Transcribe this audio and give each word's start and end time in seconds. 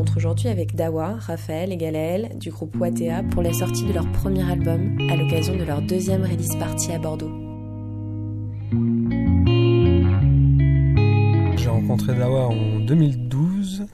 rencontre 0.00 0.16
aujourd'hui 0.16 0.48
avec 0.48 0.74
Dawa, 0.74 1.16
Raphaël 1.18 1.72
et 1.72 1.76
Gaël 1.76 2.30
du 2.38 2.48
groupe 2.48 2.74
Watea 2.80 3.22
pour 3.22 3.42
la 3.42 3.52
sortie 3.52 3.84
de 3.84 3.92
leur 3.92 4.10
premier 4.12 4.50
album 4.50 4.96
à 5.10 5.16
l'occasion 5.16 5.54
de 5.54 5.62
leur 5.62 5.82
deuxième 5.82 6.22
release 6.22 6.56
party 6.58 6.92
à 6.92 6.98
Bordeaux. 6.98 7.30
J'ai 11.54 11.68
rencontré 11.68 12.14
Dawa 12.14 12.46
en 12.46 12.80
2012 12.80 13.84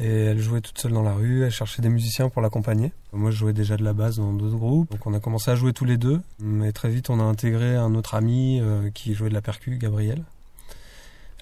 et 0.00 0.08
elle 0.08 0.38
jouait 0.38 0.62
toute 0.62 0.78
seule 0.78 0.92
dans 0.92 1.02
la 1.02 1.12
rue, 1.12 1.44
elle 1.44 1.50
cherchait 1.50 1.82
des 1.82 1.90
musiciens 1.90 2.30
pour 2.30 2.40
l'accompagner. 2.40 2.92
Moi 3.12 3.30
je 3.30 3.36
jouais 3.36 3.52
déjà 3.52 3.76
de 3.76 3.84
la 3.84 3.92
basse 3.92 4.16
dans 4.16 4.32
d'autres 4.32 4.56
groupes, 4.56 4.90
donc 4.90 5.06
on 5.06 5.12
a 5.12 5.20
commencé 5.20 5.50
à 5.50 5.54
jouer 5.54 5.74
tous 5.74 5.84
les 5.84 5.98
deux, 5.98 6.22
mais 6.38 6.72
très 6.72 6.88
vite 6.88 7.10
on 7.10 7.20
a 7.20 7.24
intégré 7.24 7.76
un 7.76 7.94
autre 7.94 8.14
ami 8.14 8.58
euh, 8.62 8.88
qui 8.88 9.12
jouait 9.12 9.28
de 9.28 9.34
la 9.34 9.42
percu, 9.42 9.76
Gabriel 9.76 10.24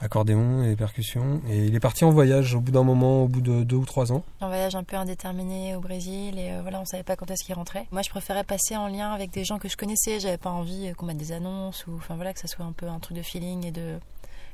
accordéon 0.04 0.62
et 0.62 0.76
percussion. 0.76 1.40
Et 1.48 1.64
il 1.64 1.74
est 1.74 1.80
parti 1.80 2.04
en 2.04 2.10
voyage 2.10 2.54
au 2.54 2.60
bout 2.60 2.72
d'un 2.72 2.84
moment, 2.84 3.24
au 3.24 3.28
bout 3.28 3.40
de 3.40 3.64
deux 3.64 3.76
ou 3.76 3.86
trois 3.86 4.12
ans. 4.12 4.22
Un 4.40 4.48
voyage 4.48 4.77
un 4.77 4.84
peu 4.84 4.96
indéterminé 4.96 5.74
au 5.74 5.80
Brésil 5.80 6.38
et 6.38 6.52
euh, 6.52 6.60
voilà, 6.62 6.80
on 6.80 6.84
savait 6.84 7.02
pas 7.02 7.16
quand 7.16 7.30
est-ce 7.30 7.42
qu'il 7.42 7.54
rentrait. 7.54 7.86
Moi, 7.90 8.02
je 8.02 8.10
préférais 8.10 8.44
passer 8.44 8.77
en 8.77 8.86
lien 8.86 9.12
avec 9.12 9.30
des 9.30 9.44
gens 9.44 9.58
que 9.58 9.68
je 9.68 9.77
connaissais. 9.77 10.20
J'avais 10.20 10.38
pas 10.38 10.50
envie 10.50 10.92
qu'on 10.96 11.06
mette 11.06 11.16
des 11.16 11.32
annonces 11.32 11.86
ou 11.86 11.94
enfin 11.96 12.16
voilà 12.16 12.32
que 12.34 12.40
ça 12.40 12.48
soit 12.48 12.64
un 12.64 12.72
peu 12.72 12.86
un 12.86 12.98
truc 12.98 13.16
de 13.16 13.22
feeling 13.22 13.66
et 13.66 13.72
de 13.72 13.98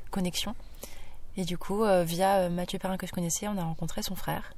connexion. 0.09 0.55
Et 1.37 1.43
du 1.43 1.57
coup, 1.57 1.83
euh, 1.83 2.03
via 2.03 2.39
euh, 2.39 2.49
Mathieu 2.49 2.79
Perrin 2.79 2.97
que 2.97 3.07
je 3.07 3.11
connaissais, 3.11 3.47
on 3.47 3.57
a 3.57 3.63
rencontré 3.63 4.01
son 4.03 4.15
frère, 4.15 4.53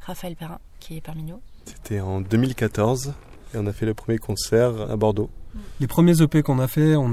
Raphaël 0.00 0.36
Perrin, 0.36 0.60
qui 0.80 0.96
est 0.96 1.00
parmi 1.00 1.22
nous. 1.22 1.40
C'était 1.64 2.00
en 2.00 2.20
2014 2.20 3.14
et 3.54 3.58
on 3.58 3.66
a 3.66 3.72
fait 3.72 3.86
le 3.86 3.94
premier 3.94 4.18
concert 4.18 4.90
à 4.90 4.96
Bordeaux. 4.96 5.30
Les 5.78 5.86
premiers 5.86 6.22
EP 6.22 6.42
qu'on 6.42 6.58
a 6.58 6.68
fait, 6.68 6.96
on 6.96 7.08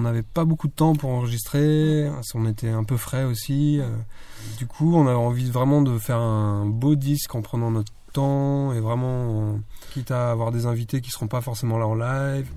n'avait 0.00 0.22
pas 0.22 0.46
beaucoup 0.46 0.66
de 0.66 0.72
temps 0.72 0.94
pour 0.94 1.10
enregistrer, 1.10 2.10
on 2.34 2.46
était 2.46 2.70
un 2.70 2.84
peu 2.84 2.96
frais 2.96 3.24
aussi. 3.24 3.80
Euh. 3.80 3.88
Du 4.56 4.66
coup, 4.66 4.94
on 4.96 5.06
avait 5.06 5.14
envie 5.16 5.50
vraiment 5.50 5.82
de 5.82 5.98
faire 5.98 6.18
un 6.18 6.64
beau 6.64 6.94
disque 6.94 7.34
en 7.34 7.42
prenant 7.42 7.70
notre 7.70 7.92
temps 8.14 8.72
et 8.72 8.80
vraiment 8.80 9.58
quitte 9.92 10.10
à 10.10 10.30
avoir 10.30 10.52
des 10.52 10.64
invités 10.64 11.02
qui 11.02 11.10
seront 11.10 11.28
pas 11.28 11.42
forcément 11.42 11.76
là 11.76 11.86
en 11.86 11.94
live. 11.94 12.50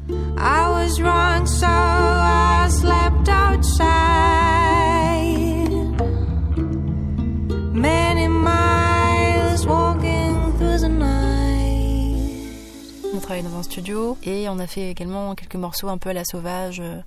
Dans 13.14 13.58
un 13.58 13.64
studio 13.64 14.17
et 14.23 14.48
on 14.48 14.58
a 14.59 14.67
fait 14.67 14.90
également 14.90 15.36
quelques 15.36 15.56
morceaux 15.56 15.90
un 15.90 15.98
peu 15.98 16.09
à 16.09 16.14
la 16.14 16.23
sauvage 16.23 16.80
euh, 16.80 16.98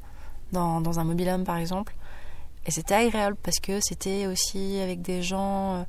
dans, 0.53 0.81
dans 0.81 1.01
un 1.01 1.05
mobilhome 1.05 1.45
par 1.45 1.57
exemple. 1.57 1.95
Et 2.67 2.71
c'était 2.71 2.95
agréable 2.95 3.37
parce 3.43 3.59
que 3.59 3.81
c'était 3.81 4.27
aussi 4.27 4.79
avec 4.81 5.01
des 5.01 5.23
gens 5.23 5.75
euh, 5.75 5.83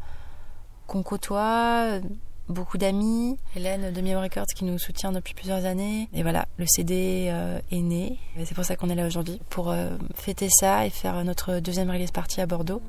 qu'on 0.88 1.03
côtoie, 1.03 1.99
beaucoup 2.47 2.77
d'amis. 2.77 3.38
Hélène 3.55 3.91
de 3.91 4.02
Miam 4.02 4.21
Records 4.21 4.47
qui 4.55 4.63
nous 4.63 4.80
soutient 4.80 5.11
depuis 5.11 5.33
plusieurs 5.33 5.66
années. 5.66 6.08
Et 6.13 6.21
voilà, 6.21 6.45
le 6.58 6.66
CD 6.66 7.27
euh, 7.30 7.59
est 7.71 7.81
né. 7.81 8.17
C'est 8.43 8.55
pour 8.55 8.66
ça 8.66 8.75
qu'on 8.75 8.89
est 8.89 8.95
là 8.95 9.08
aujourd'hui, 9.08 9.41
pour 9.49 9.73
fêter 10.16 10.47
ça 10.49 10.86
et 10.86 10.89
faire 10.89 11.23
notre 11.25 11.59
deuxième 11.59 11.89
release 11.89 12.11
party 12.11 12.39
à 12.39 12.45
Bordeaux. 12.45 12.81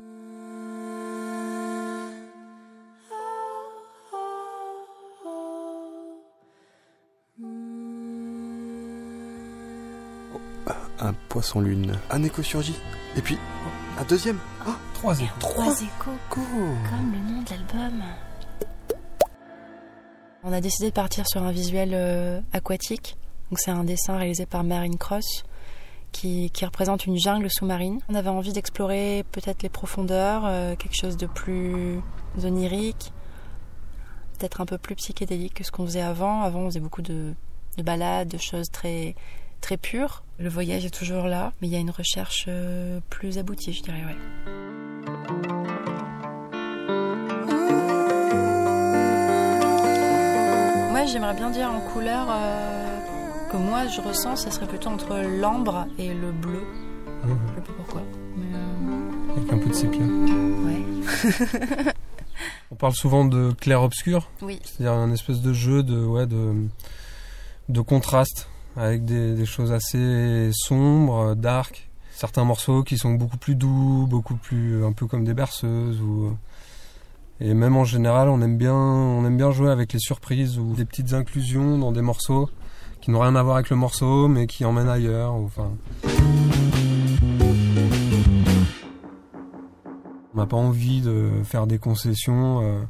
Un 10.99 11.13
poisson 11.29 11.59
lune, 11.59 11.97
un 12.09 12.23
écho 12.23 12.43
surgit, 12.43 12.75
et 13.15 13.21
puis 13.21 13.37
un 13.99 14.03
deuxième. 14.03 14.39
Oh, 14.67 14.71
trois 14.93 15.19
échos. 15.19 15.39
Trois 15.39 15.81
échos. 15.81 16.11
Comme 16.29 17.11
le 17.11 17.33
nom 17.33 17.41
de 17.41 17.49
l'album. 17.49 18.03
On 20.43 20.53
a 20.53 20.61
décidé 20.61 20.89
de 20.89 20.93
partir 20.93 21.27
sur 21.27 21.43
un 21.43 21.51
visuel 21.51 21.91
euh, 21.93 22.39
aquatique. 22.53 23.17
Donc 23.49 23.59
c'est 23.59 23.71
un 23.71 23.83
dessin 23.83 24.17
réalisé 24.17 24.45
par 24.45 24.63
Marine 24.63 24.97
Cross 24.97 25.43
qui, 26.11 26.51
qui, 26.51 26.65
représente 26.65 27.05
une 27.05 27.17
jungle 27.17 27.49
sous-marine. 27.49 27.99
On 28.09 28.15
avait 28.15 28.29
envie 28.29 28.53
d'explorer 28.53 29.25
peut-être 29.31 29.63
les 29.63 29.69
profondeurs, 29.69 30.43
euh, 30.45 30.75
quelque 30.75 30.95
chose 30.95 31.17
de 31.17 31.27
plus 31.27 31.99
onirique, 32.43 33.11
peut-être 34.37 34.61
un 34.61 34.65
peu 34.65 34.77
plus 34.77 34.95
psychédélique 34.95 35.55
que 35.55 35.63
ce 35.63 35.71
qu'on 35.71 35.85
faisait 35.85 36.01
avant. 36.01 36.43
Avant 36.43 36.61
on 36.61 36.65
faisait 36.67 36.79
beaucoup 36.79 37.01
de, 37.01 37.33
de 37.77 37.83
balades, 37.83 38.27
de 38.27 38.37
choses 38.37 38.69
très 38.71 39.15
très 39.61 39.77
pur. 39.77 40.23
Le 40.39 40.49
voyage 40.49 40.85
est 40.85 40.93
toujours 40.93 41.25
là, 41.25 41.51
mais 41.61 41.67
il 41.67 41.73
y 41.73 41.75
a 41.75 41.79
une 41.79 41.91
recherche 41.91 42.45
euh, 42.47 42.99
plus 43.09 43.37
aboutie, 43.37 43.73
je 43.73 43.81
dirais, 43.83 44.03
ouais. 44.05 45.27
Moi, 50.91 51.05
j'aimerais 51.05 51.33
bien 51.33 51.49
dire 51.49 51.71
en 51.71 51.79
couleur 51.79 52.27
euh, 52.29 52.99
que 53.51 53.57
moi, 53.57 53.87
je 53.87 54.01
ressens, 54.01 54.37
ça 54.37 54.51
serait 54.51 54.67
plutôt 54.67 54.89
entre 54.89 55.17
l'ambre 55.39 55.87
et 55.97 56.13
le 56.13 56.31
bleu. 56.31 56.63
Je 57.23 57.29
sais 57.55 57.61
pas 57.61 57.73
pourquoi. 57.77 58.01
Euh, 58.01 59.35
Avec 59.35 59.53
un 59.53 59.57
peu 59.57 59.69
de 59.69 59.73
sépia. 59.73 60.01
Ouais. 60.01 61.93
On 62.71 62.75
parle 62.75 62.93
souvent 62.93 63.25
de 63.25 63.51
clair-obscur. 63.59 64.29
Oui. 64.41 64.59
C'est-à-dire 64.63 64.93
un 64.93 65.11
espèce 65.11 65.41
de 65.41 65.53
jeu 65.53 65.83
de, 65.83 66.03
ouais, 66.05 66.27
de, 66.27 66.67
de 67.69 67.81
contraste 67.81 68.47
avec 68.77 69.05
des, 69.05 69.45
choses 69.45 69.71
assez 69.71 70.51
sombres, 70.53 71.35
dark. 71.35 71.89
Certains 72.11 72.45
morceaux 72.45 72.83
qui 72.83 72.97
sont 72.97 73.13
beaucoup 73.13 73.37
plus 73.37 73.55
doux, 73.55 74.07
beaucoup 74.07 74.35
plus 74.35 74.83
un 74.85 74.91
peu 74.91 75.07
comme 75.07 75.23
des 75.23 75.33
berceuses 75.33 76.01
ou 76.01 76.35
et 77.39 77.53
même 77.53 77.77
en 77.77 77.83
général, 77.83 78.29
on 78.29 78.41
aime 78.41 78.57
bien 78.57 79.51
jouer 79.51 79.69
avec 79.69 79.93
les 79.93 79.99
surprises 79.99 80.57
ou 80.57 80.73
des 80.73 80.85
petites 80.85 81.13
inclusions 81.13 81.77
dans 81.77 81.91
des 81.91 82.01
morceaux 82.01 82.49
qui 82.99 83.11
n'ont 83.11 83.19
rien 83.19 83.35
à 83.35 83.43
voir 83.43 83.57
avec 83.57 83.69
le 83.69 83.75
morceau 83.75 84.27
mais 84.27 84.47
qui 84.47 84.65
emmènent 84.65 84.89
ailleurs 84.89 85.35
On 85.35 85.49
n'a 90.35 90.45
pas 90.47 90.57
envie 90.57 91.01
de 91.01 91.29
faire 91.43 91.67
des 91.67 91.77
concessions 91.77 92.61
euh, 92.63 92.81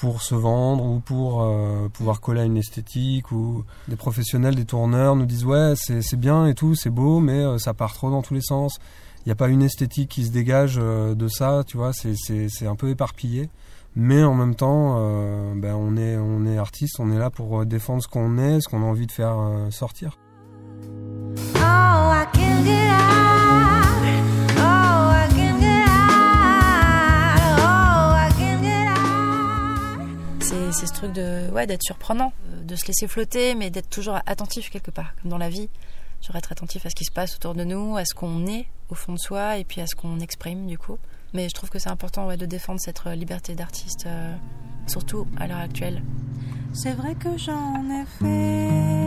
pour 0.00 0.22
se 0.22 0.34
vendre 0.34 0.84
ou 0.84 1.00
pour 1.00 1.42
euh, 1.42 1.88
pouvoir 1.88 2.20
coller 2.20 2.40
à 2.40 2.44
une 2.44 2.56
esthétique 2.56 3.30
ou 3.32 3.64
des 3.88 3.96
professionnels, 3.96 4.54
des 4.54 4.64
tourneurs 4.64 5.16
nous 5.16 5.26
disent 5.26 5.44
ouais 5.44 5.74
c'est 5.76 6.18
bien 6.18 6.46
et 6.46 6.54
tout, 6.54 6.74
c'est 6.74 6.90
beau 6.90 7.20
mais 7.20 7.38
euh, 7.38 7.58
ça 7.58 7.74
part 7.74 7.94
trop 7.94 8.10
dans 8.10 8.22
tous 8.22 8.34
les 8.34 8.42
sens. 8.42 8.78
Il 9.24 9.28
n'y 9.28 9.32
a 9.32 9.36
pas 9.36 9.48
une 9.48 9.62
esthétique 9.62 10.10
qui 10.10 10.24
se 10.24 10.30
dégage 10.30 10.78
euh, 10.78 11.14
de 11.14 11.28
ça, 11.28 11.62
tu 11.66 11.78
vois, 11.78 11.92
c'est 11.94 12.66
un 12.66 12.76
peu 12.76 12.90
éparpillé. 12.90 13.48
Mais 13.96 14.24
en 14.24 14.34
même 14.34 14.56
temps, 14.56 14.96
ben 15.54 15.72
on 15.76 15.96
est 15.96 16.16
on 16.16 16.46
est 16.46 16.58
artiste, 16.58 16.98
on 16.98 17.12
est 17.12 17.18
là 17.18 17.30
pour 17.30 17.64
défendre 17.64 18.02
ce 18.02 18.08
qu'on 18.08 18.38
est, 18.38 18.60
ce 18.60 18.68
qu'on 18.68 18.82
a 18.82 18.86
envie 18.86 19.06
de 19.06 19.12
faire 19.12 19.36
sortir. 19.70 20.18
C'est 30.72 30.86
ce 30.86 30.92
truc 30.92 31.12
de 31.12 31.50
ouais 31.52 31.66
d'être 31.66 31.82
surprenant, 31.82 32.32
euh, 32.48 32.62
de 32.62 32.76
se 32.76 32.86
laisser 32.86 33.06
flotter, 33.06 33.54
mais 33.54 33.70
d'être 33.70 33.90
toujours 33.90 34.18
attentif 34.26 34.70
quelque 34.70 34.90
part, 34.90 35.14
comme 35.20 35.30
dans 35.30 35.38
la 35.38 35.48
vie. 35.48 35.68
Toujours 36.20 36.36
être 36.36 36.52
attentif 36.52 36.86
à 36.86 36.90
ce 36.90 36.94
qui 36.94 37.04
se 37.04 37.12
passe 37.12 37.36
autour 37.36 37.54
de 37.54 37.64
nous, 37.64 37.96
à 37.96 38.04
ce 38.04 38.14
qu'on 38.14 38.46
est 38.46 38.66
au 38.90 38.94
fond 38.94 39.12
de 39.12 39.18
soi, 39.18 39.58
et 39.58 39.64
puis 39.64 39.80
à 39.80 39.86
ce 39.86 39.94
qu'on 39.94 40.20
exprime 40.20 40.66
du 40.66 40.78
coup. 40.78 40.98
Mais 41.32 41.48
je 41.48 41.54
trouve 41.54 41.70
que 41.70 41.78
c'est 41.78 41.90
important 41.90 42.26
ouais, 42.26 42.36
de 42.36 42.46
défendre 42.46 42.80
cette 42.80 43.02
euh, 43.06 43.14
liberté 43.14 43.54
d'artiste, 43.54 44.04
euh, 44.06 44.34
surtout 44.86 45.26
à 45.38 45.46
l'heure 45.46 45.58
actuelle. 45.58 46.02
C'est 46.72 46.92
vrai 46.92 47.14
que 47.14 47.36
j'en 47.36 47.84
ai 47.90 48.04
fait 48.18 49.03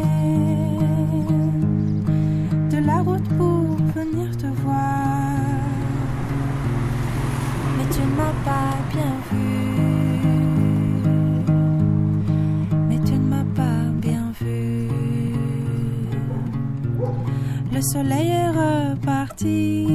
soleil 17.93 18.29
est 18.29 18.49
reparti 18.49 19.87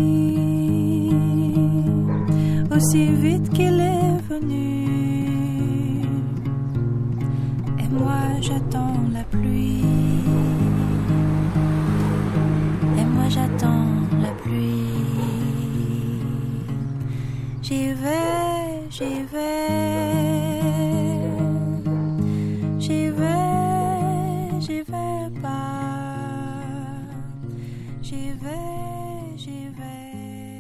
aussi 2.75 3.05
vite 3.25 3.51
qu'il 3.51 3.81
est 3.81 4.17
venu. 4.31 6.05
Et 7.79 7.89
moi 7.99 8.21
j'attends 8.41 8.97
la 9.13 9.25
pluie. 9.25 9.85
Et 12.99 13.05
moi 13.05 13.29
j'attends 13.29 13.87
la 14.25 14.33
pluie. 14.43 14.93
J'y 17.63 17.93
vais, 18.03 18.89
j'y 18.91 19.23
vais. 19.33 20.22
J'y 29.37 29.69
vais. 29.69 30.52